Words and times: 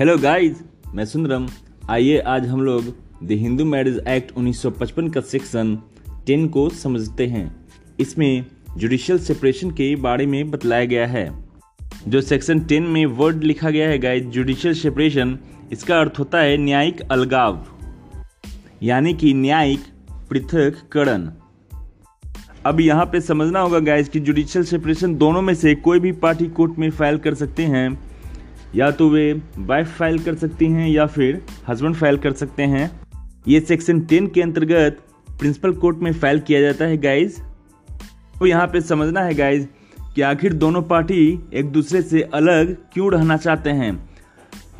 Hello 0.00 0.18
guys 0.18 0.62
मैं 0.94 1.04
सुंदरम। 1.04 1.48
आइए 1.90 2.18
आज 2.18 2.46
हम 2.46 2.60
लोग 2.60 2.84
द 3.24 3.30
हिंदू 3.30 3.64
मैरिज 3.64 3.98
एक्ट 4.08 4.32
1955 4.32 5.12
का 5.14 5.20
सेक्शन 5.20 5.76
10 6.26 6.48
को 6.48 6.68
समझते 6.70 7.26
हैं। 7.26 7.68
इसमें 8.00 8.44
जुडिशियल 8.76 9.18
सेपरेशन 9.18 9.70
के 9.70 9.96
बारे 9.96 10.26
में 10.26 10.50
बतलाया 10.50 10.84
गया 10.84 11.06
है। 11.06 11.44
जो 12.08 12.20
सेक्शन 12.20 12.60
10 12.60 12.80
में 12.80 13.06
वर्ड 13.06 13.44
लिखा 13.44 13.70
गया 13.70 13.88
है 13.88 13.98
गाइस 13.98 14.24
जुडिशियल 14.24 14.74
सेपरेशन 14.74 15.38
इसका 15.72 16.00
अर्थ 16.00 16.18
होता 16.18 16.38
है 16.38 16.56
न्यायिक 16.56 17.00
अलगाव। 17.00 17.66
यानी 18.82 19.14
कि 19.14 19.34
न्यायिक 19.34 19.80
पृथककरण 20.30 21.30
अब 22.66 22.80
यहाँ 22.80 23.06
पे 23.06 23.20
समझना 23.20 23.60
होगा 23.60 23.78
गाइस 23.78 24.08
कि 24.08 24.20
जुडिशियल 24.20 24.64
सेपरेशन 24.64 25.14
दोनों 25.14 25.42
में 25.42 25.54
से 25.54 25.74
कोई 25.74 26.00
भी 26.00 26.12
पार्टी 26.12 26.46
कोर्ट 26.46 26.78
में 26.78 26.90
फ़ाइल 26.90 27.18
कर 27.18 27.34
सकते 27.34 27.62
हैं। 27.62 28.09
या 28.74 28.90
तो 28.90 29.08
वे 29.10 29.32
वाइफ 29.58 29.96
फ़ाइल 29.98 30.18
कर 30.18 30.34
सकती 30.34 30.66
हैं 30.66 30.88
या 30.88 31.06
फिर 31.06 31.42
हस्बैंड 31.68 31.94
फ़ाइल 31.94 32.18
कर 32.18 32.32
सकते 32.32 32.62
हैं। 32.64 32.90
ये 33.48 33.60
सेक्शन 33.60 34.00
टेन 34.00 34.26
के 34.26 34.42
अंतर्गत 34.42 34.98
प्रिंसिपल 35.38 35.72
कोर्ट 35.72 35.98
में 35.98 36.12
फ़ाइल 36.12 36.40
किया 36.40 36.60
जाता 36.60 36.84
है 36.84 36.96
गाइज़ 36.96 37.40
तो 38.38 38.46
यहाँ 38.46 38.66
पे 38.66 38.80
समझना 38.80 39.20
है 39.20 39.34
गाइज़ 39.34 39.66
कि 40.14 40.22
आखिर 40.22 40.52
दोनों 40.54 40.82
पार्टी 40.82 41.22
एक 41.54 41.70
दूसरे 41.72 42.02
से 42.02 42.22
अलग 42.34 42.76
क्यों 42.92 43.10
रहना 43.12 43.36
चाहते 43.36 43.70
हैं। 43.70 43.92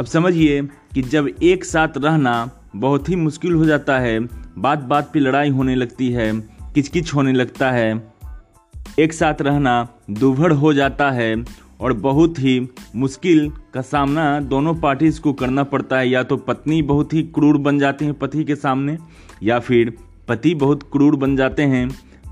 अब 0.01 0.07
समझिए 0.07 0.63
कि 0.95 1.03
जब 1.03 1.29
एक 1.43 1.65
साथ 1.65 1.99
रहना 1.99 2.51
बहुत 2.77 3.09
ही 3.09 3.17
मुश्किल 3.17 3.55
हो 3.55 3.65
जाता 3.65 3.99
है 3.99 4.19
बात 4.59 4.79
बात 4.85 5.11
पे 5.13 5.21
लड़ाई 5.21 5.51
होने 5.51 5.75
लगती 5.75 6.11
है, 6.13 6.33
किचकिच 6.75 7.15
होने 7.15 7.33
लगता 7.33 7.71
है। 7.71 8.11
एक 8.99 9.13
साथ 9.13 9.43
रहना 9.43 9.89
दुभड़ 10.11 10.53
हो 10.53 10.73
जाता 10.75 11.11
है 11.11 11.35
और 11.81 11.93
बहुत 11.93 12.39
ही 12.39 12.61
मुश्किल 12.97 13.49
का 13.75 13.81
सामना 13.83 14.41
दोनों 14.41 14.75
पार्टीज़ 14.75 15.21
को 15.21 15.33
करना 15.33 15.63
पड़ता 15.65 15.99
है। 15.99 16.09
या 16.09 16.23
तो 16.23 16.37
पत्नी 16.39 16.81
बहुत 16.83 17.13
ही 17.15 17.23
क्रूर 17.35 17.59
बन 17.59 17.79
जाती 17.79 18.05
है 18.05 18.13
पति 18.13 18.45
के 18.45 18.57
सामने, 18.57 18.97
या 19.43 19.59
फिर 19.59 19.93
पति 20.29 20.55
बहुत 20.55 20.83
क्रूर 20.93 21.17
बन 21.17 21.37
जाते 21.37 21.63
हैं 21.65 21.89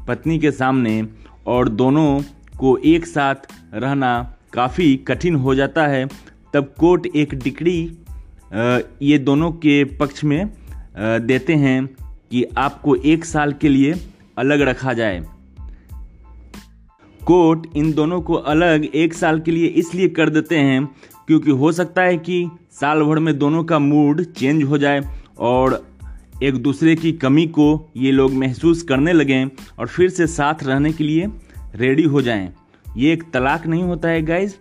पत्नी 0.08 0.38
के 0.38 0.50
सामने, 0.52 1.02
और 1.46 1.68
दोनों 1.68 2.20
को 2.58 2.76
एक 2.86 3.06
साथ 3.06 3.48
रहना 3.74 4.10
काफ़ी 4.52 4.96
कठिन 5.08 5.34
हो 5.36 5.54
जाता 5.54 5.86
है। 5.86 6.06
तब 6.54 6.72
कोर्ट 6.78 7.06
एक 7.06 7.34
डिक्री 7.34 7.80
ये 9.02 9.18
दोनों 9.18 9.50
के 9.54 9.82
पक्ष 9.96 10.24
में 10.24 10.50
देते 10.98 11.54
हैं 11.54 11.86
कि 12.30 12.44
आपको 12.58 12.94
एक 12.96 13.24
साल 13.24 13.52
के 13.52 13.68
लिए 13.68 13.94
अलग 14.38 14.60
रखा 14.60 14.92
जाए। 14.92 15.20
कोर्ट 17.28 17.66
इन 17.76 17.92
दोनों 17.92 18.20
को 18.20 18.34
अलग 18.50 18.84
एक 18.94 19.14
साल 19.14 19.40
के 19.40 19.50
लिए 19.50 19.66
इसलिए 19.76 20.08
कर 20.08 20.30
देते 20.30 20.56
हैं 20.56 20.84
क्योंकि 21.26 21.50
हो 21.50 21.72
सकता 21.72 22.02
है 22.02 22.16
कि 22.18 22.50
साल 22.80 23.02
भर 23.02 23.18
में 23.18 23.38
दोनों 23.38 23.64
का 23.64 23.78
मूड 23.78 24.22
चेंज 24.32 24.62
हो 24.62 24.78
जाए 24.78 25.00
और 25.38 25.82
एक 26.42 26.54
दूसरे 26.54 26.94
की 26.96 27.12
कमी 27.12 27.46
को 27.46 27.66
ये 27.96 28.10
लोग 28.10 28.32
महसूस 28.32 28.82
करने 28.82 29.12
लगें 29.12 29.44
और 29.78 29.86
फिर 29.86 30.08
से 30.10 30.26
साथ 30.26 30.62
रहने 30.62 30.92
के 30.92 31.04
लिए 31.04 31.26
रेडी 31.74 32.02
हो 32.02 32.22
जाएँ। 32.22 32.48
ये 32.96 33.12
एक 33.12 33.22
तलाक 33.32 33.66
नहीं 33.66 33.82
होता 33.82 34.08
है 34.08 34.22
गाइज़ 34.22 34.54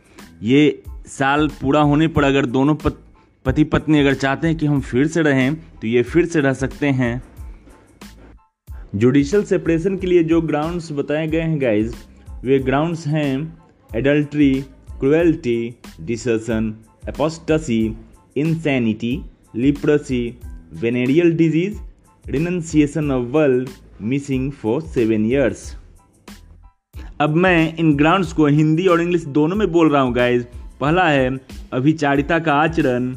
ये 0.43 0.81
साल 1.07 1.47
पूरा 1.61 1.81
होने 1.81 2.07
पर 2.07 2.23
अगर 2.23 2.45
दोनों 2.45 2.75
पत, 2.75 2.99
पति 3.45 3.63
पत्नी 3.63 3.99
अगर 3.99 4.13
चाहते 4.13 4.47
हैं 4.47 4.57
कि 4.57 4.65
हम 4.65 4.81
फिर 4.81 5.07
से 5.07 5.21
रहें 5.21 5.55
तो 5.55 5.87
ये 5.87 6.03
फिर 6.03 6.25
से 6.25 6.41
रह 6.41 6.53
सकते 6.53 6.87
हैं 6.87 7.21
जुडिशल 8.95 9.43
सेपरेशन 9.43 9.97
के 9.97 10.07
लिए 10.07 10.23
जो 10.23 10.41
ग्राउंड्स 10.41 10.91
बताए 10.91 11.27
गए 11.27 11.41
हैं 11.41 11.61
गाइज़ 11.61 11.95
वे 12.45 12.57
ग्राउंड्स 12.59 13.05
हैं 13.07 13.31
adultery 13.95 14.51
cruelty 14.99 15.59
desertion 16.01 16.73
apostasy 17.09 17.79
insanity 18.37 19.13
leprosy 19.55 20.21
venereal 20.81 21.31
disease 21.37 21.77
renunciation 22.25 23.11
of 23.11 23.25
world 23.27 23.69
missing 24.01 24.51
for 24.51 24.81
seven 24.81 25.25
years 25.25 25.63
अब 27.21 27.35
मैं 27.35 27.75
इन 27.77 27.95
ग्राउंड्स 27.97 28.33
को 28.33 28.45
हिंदी 28.45 28.85
और 28.87 29.01
इंग्लिश 29.01 29.23
दोनों 29.37 29.55
में 29.55 29.71
बोल 29.71 29.89
रहा 29.91 30.01
हूँ 30.01 30.13
गाइज़ 30.15 30.43
पहला 30.81 31.07
है 31.09 31.29
अभिचारिता 31.73 32.37
का 32.39 32.53
आचरण, 32.53 33.13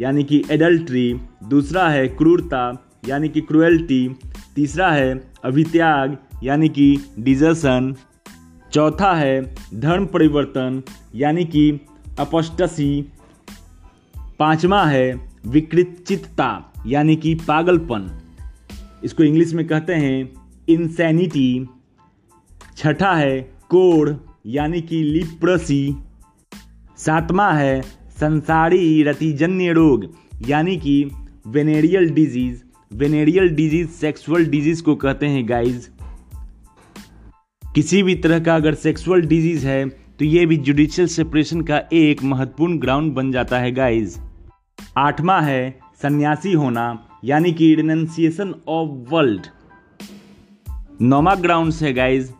यानी 0.00 0.24
कि 0.24 0.42
एडल्ट्री 0.50 1.12
दूसरा 1.48 1.88
है 1.88 2.06
क्रूरता, 2.08 2.62
यानी 3.08 3.28
कि 3.28 3.40
क्रुएल्टी 3.40 4.08
तीसरा 4.56 4.90
है 4.90 5.20
अभित्याग, 5.44 6.16
यानी 6.42 6.68
कि 6.68 6.96
डिजर्सन 7.18 7.94
चौथा 8.72 9.12
है 9.14 9.54
धर्म 9.74 10.06
परिवर्तन, 10.06 10.82
यानी 11.14 11.44
कि 11.44 11.70
अपस्टसी 12.18 12.90
पांचवा 14.38 14.84
है 14.84 15.20
विकृतचित्ता 15.46 16.72
यानी 16.86 17.16
कि 17.16 17.34
पागलपन। 17.48 18.10
इसको 19.04 19.22
इंग्लिश 19.22 19.52
में 19.54 19.66
कहते 19.66 19.94
हैं 19.94 20.32
इंसैनिटी 20.68 21.68
छठा 22.76 23.12
है 23.14 23.40
कोड़ 23.70 24.10
यानी 24.46 24.80
कि 24.80 25.02
लिप्रसी 25.02 25.96
सातवां 26.98 27.54
है 27.56 27.80
संसारी 28.20 29.02
रतिजन्य 29.02 29.72
रोग, 29.72 30.04
यानी 30.48 30.76
कि 30.76 31.10
venereal 31.46 32.10
disease 32.10 32.62
venereal 32.92 33.48
disease 33.48 33.88
sexual 33.90 34.44
disease 34.46 34.82
को 34.82 34.94
कहते 34.94 35.26
हैं 35.26 35.48
गाइज़ 35.48 35.88
किसी 37.74 38.02
भी 38.02 38.14
तरह 38.14 38.38
का 38.38 38.56
अगर 38.56 38.74
सेक्सुअल 38.74 39.22
डिज़ीज़ 39.22 39.66
है 39.66 39.88
तो 39.88 40.24
ये 40.24 40.46
भी 40.46 40.56
जुडिशियल 40.56 41.08
सेपरेशन 41.08 41.60
का 41.60 41.82
एक 41.92 42.22
महत्वपूर्ण 42.24 42.78
ग्राउंड 42.78 43.12
बन 43.12 43.32
जाता 43.32 43.58
है 43.58 43.72
गाइज़ 43.72 44.18
आठवां 44.96 45.44
है 45.44 45.78
सन्यासी 46.02 46.52
होना, 46.52 47.06
यानी 47.24 47.52
कि 47.52 47.74
रिनंसिएशन 47.74 48.54
ऑफ़ 48.68 49.14
वर्ल्ड 49.14 49.46
नौवा 51.02 51.34
ग्राउंड 51.34 51.72
है 51.72 51.92
गाइज़ 51.92 52.32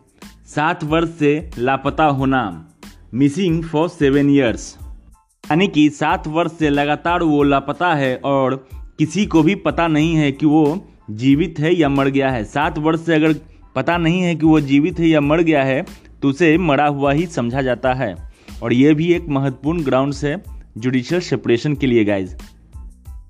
सात 0.45 0.83
वर्ष 0.83 1.09
से 1.09 1.49
लापता 1.57 2.05
होना 2.05 2.69
मिसिंग 3.13 3.63
फॉर 3.63 3.89
सेवन 3.89 4.29
ईयर्स 4.29 4.77
यानी 4.81 5.67
कि 5.67 5.89
सात 5.89 6.27
वर्ष 6.27 6.51
से 6.51 6.69
लगातार 6.69 7.23
वो 7.23 7.43
लापता 7.43 7.93
है 7.93 8.21
और 8.23 8.67
किसी 8.73 9.25
को 9.25 9.43
भी 9.43 9.55
पता 9.55 9.87
नहीं 9.87 10.15
है 10.15 10.31
कि 10.31 10.45
वो 10.45 10.87
जीवित 11.11 11.55
है 11.59 11.75
या 11.75 11.89
मर 11.89 12.07
गया 12.07 12.31
है। 12.31 12.43
सात 12.43 12.77
वर्ष 12.77 12.99
से 12.99 13.15
अगर 13.15 13.35
पता 13.75 13.97
नहीं 13.97 14.21
है 14.21 14.35
कि 14.35 14.45
वो 14.45 14.59
जीवित 14.61 14.99
है 14.99 15.07
या 15.07 15.21
मर 15.21 15.41
गया 15.41 15.63
है 15.63 15.81
तो 16.21 16.29
उसे 16.29 16.57
मरा 16.57 16.87
हुआ 16.87 17.11
ही 17.11 17.25
समझा 17.25 17.61
जाता 17.61 17.93
है। 17.93 18.15
और 18.63 18.73
ये 18.73 18.93
भी 18.93 19.13
एक 19.13 19.27
महत्वपूर्ण 19.29 19.83
ग्राउंड 19.83 20.13
है 20.23 20.41
जुडिशियल 20.77 21.21
सेपरेशन 21.21 21.75
के 21.75 21.87
लिए 21.87 22.03
गाइज़ 22.05 22.35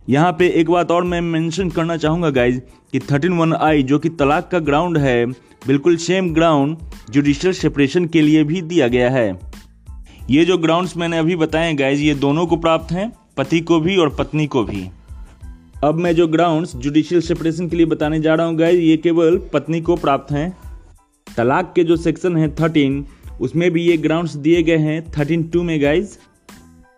यहाँ 0.09 0.31
पे 0.31 0.47
एक 0.49 0.69
बात 0.69 0.91
और 0.91 1.03
मैं 1.03 1.21
मेंशन 1.21 1.69
करना 1.69 1.97
चाहूँगा 1.97 2.29
गाइज़ 2.29 2.59
कि 2.91 2.99
थर्टीन 2.99 3.33
वन 3.33 3.53
आई 3.53 3.83
जो 3.83 3.99
कि 3.99 4.09
तलाक 4.09 4.49
का 4.51 4.59
ग्राउंड 4.59 4.97
है, 4.97 5.25
बिल्कुल 5.67 5.97
सेम 5.97 6.33
ग्राउंड 6.33 6.77
जुडिशियल 7.09 7.53
सेपरेशन 7.53 8.05
के 8.05 8.21
लिए 8.21 8.43
भी 8.43 8.61
दिया 8.61 8.87
गया 8.87 9.09
है। 9.09 9.39
ये 10.29 10.45
जो 10.45 10.57
ग्राउंड्स 10.57 10.97
मैंने 10.97 11.17
अभी 11.17 11.35
बताए 11.35 11.73
गाइज़ 11.73 12.01
ये 12.01 12.15
दोनों 12.15 12.45
को 12.47 12.57
प्राप्त 12.57 12.91
हैं, 12.91 13.11
पति 13.37 13.59
को 13.59 13.79
भी 13.79 13.97
और 13.97 14.15
पत्नी 14.15 14.47
को 14.47 14.63
भी। 14.63 14.87
अब 15.83 15.95
मैं 15.95 16.15
जो 16.15 16.27
ग्राउंड्स 16.27 16.75
जुडिशियल 16.75 17.21
सेपरेशन 17.21 17.69
के 17.69 17.75
लिए 17.75 17.85
बताने 17.85 18.19
जा 18.19 18.33
रहा 18.35 18.47
हूँ 18.47 18.55
गाइज़ 18.55 18.79
ये 18.79 18.97
केवल 18.97 19.37
पत्नी 19.53 19.81
को 19.81 19.95
प्राप्त 19.95 20.31
हैं। 20.31 20.57
तलाक 21.37 21.71
के 21.75 21.83
जो 21.83 21.95
सेक्शन 21.95 22.37
है 22.37 22.55
थर्टीन 22.55 23.05
उसमें 23.41 23.71
भी 23.71 23.81
ये 23.81 23.97
ग्राउंड्स 23.97 24.35
दिए 24.35 24.63
गए 24.63 24.77
हैं 24.77 25.11
थर्टीन 25.11 25.43
टू 25.43 25.63
में 25.63 25.81
गाइज़ 25.81 26.17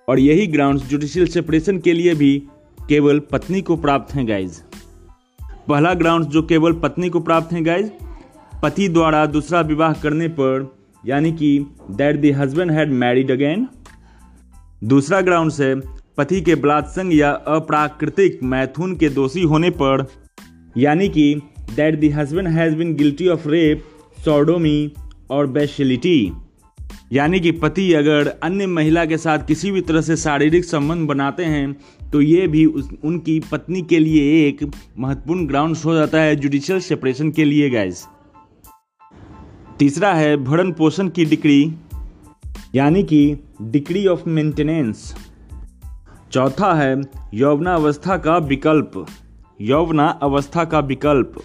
और 0.10 0.20
यही 0.20 0.48
ग्राउंड्स 0.48 0.84
जुडिशियल 0.84 1.28
सेपरेशन 1.28 1.80
के 1.80 1.94
लिए 1.94 2.16
भी 2.16 2.44
केवल 2.90 3.20
पत्नी 3.20 3.62
को 3.62 3.76
प्राप्त 3.76 4.16
हैं 4.16 4.28
गाइज़ 4.28 4.62
पहला 5.68 5.94
ग्राउंड 5.94 6.26
जो 6.26 6.44
केवल 6.44 6.74
पत्नी 6.74 7.10
को 7.10 7.20
प्राप्त 7.20 7.54
हैं 7.54 7.66
गाइज़ 7.66 7.90
पति 8.64 8.90
द्वारा 8.90 9.26
दूसरा 9.26 9.62
विवाह 9.62 9.94
करने 9.94 10.28
पर, 10.28 10.76
यानी 11.06 11.32
कि 11.32 11.66
that 11.92 12.22
the 12.22 12.36
husband 12.36 12.72
had 12.72 12.92
married 12.92 13.32
again 13.32 13.68
दूसरा 14.84 15.22
ग्राउंड 15.22 15.52
है 15.60 16.03
पति 16.18 16.42
के 16.42 16.56
बलात्संग 16.56 17.14
या 17.14 17.32
अप्राकृतिक 17.32 18.40
मैथुन 18.44 18.96
के 18.96 19.10
दोषी 19.10 19.42
होने 19.42 19.70
पर, 19.70 20.06
यानी 20.78 21.10
कि 21.10 21.42
that 21.76 22.00
the 22.02 22.14
husband 22.14 22.48
has 22.48 22.76
been 22.76 22.96
guilty 22.96 23.28
of 23.28 23.48
rape 23.48 23.84
sodomy 24.26 24.94
और 25.30 25.48
बेशलिटी 25.48 26.32
यानी 27.14 27.40
कि 27.40 27.52
पति 27.52 27.94
अगर 27.94 28.28
अन्य 28.44 28.68
महिला 28.68 29.06
के 29.06 29.18
साथ 29.18 29.40
किसी 29.48 29.72
भी 29.72 29.82
तरह 29.82 30.02
से 30.02 30.16
शारीरिक 30.16 30.66
संबंध 30.66 31.08
बनाते 31.08 31.46
हैं 31.46 31.76
तो 32.12 32.22
ये 32.22 32.48
भी 32.48 32.66
उस, 32.66 32.90
उनकी 33.04 33.40
पत्नी 33.52 33.82
के 33.82 34.00
लिए 34.00 34.48
एक 34.48 34.72
महत्वपूर्ण 35.00 35.48
ग्राउंड 35.48 35.78
हो 35.78 35.96
जाता 35.96 36.22
है 36.22 36.36
जुडिशियल 36.36 36.80
सेपरेशन 36.80 37.32
के 37.32 37.46
लिए 37.46 37.70
गैस 37.70 38.08
तीसरा 39.80 40.14
है 40.14 40.38
भरण 40.38 40.72
पोषण 40.72 41.08
की 41.08 41.26
डिक्री, 41.26 41.74
यानी 42.76 43.04
कि 43.04 43.38
डिक्री 43.62 44.08
ऑफ़ 44.08 44.30
मेंटेनेंस 44.30 45.23
चौथा 46.34 46.74
है 46.74 46.94
यौवना 47.34 47.74
अवस्था 47.76 48.18
का 48.18 48.38
विकल्प। 48.38 49.06
यौवना 49.62 50.08
अवस्था 50.24 50.64
का 50.66 50.80
विकल्प। 50.82 51.36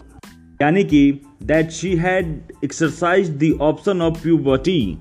यानी 0.62 0.84
कि 0.84 1.00
that 1.42 1.70
she 1.70 1.94
had 1.96 2.52
exercise 2.64 3.28
the 3.42 3.52
option 3.62 4.02
of 4.02 4.22
puberty 4.22 4.98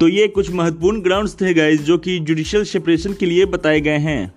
तो 0.00 0.08
ये 0.08 0.26
कुछ 0.28 0.50
महत्वपूर्ण 0.50 1.00
ग्राउंड्स 1.00 1.40
थे 1.40 1.54
गाइज़ 1.54 1.82
जो 1.82 1.98
कि 1.98 2.18
जुडिशियल 2.18 2.64
सेपरेशन 2.64 3.12
के 3.12 3.26
लिए 3.26 3.44
बताए 3.46 3.80
गए 3.80 3.98
हैं। 3.98 4.32